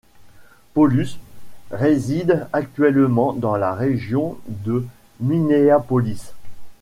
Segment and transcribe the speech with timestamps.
[0.73, 1.19] Paulus
[1.69, 4.83] réside actuellement dans la région de
[5.19, 6.33] Minneapolis.